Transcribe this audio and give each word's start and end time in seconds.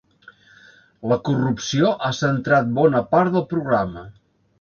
La 1.11 1.17
corrupció 1.27 1.91
ha 2.07 2.11
centrat 2.21 2.73
bona 2.79 3.03
part 3.13 3.37
del 3.37 3.45
programa. 3.53 4.05